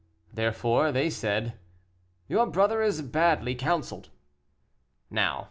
Therefore 0.33 0.91
they 0.91 1.11
said, 1.11 1.59
"Your 2.27 2.47
brother 2.47 2.81
is 2.81 3.03
badly 3.03 3.53
counseled." 3.53 4.09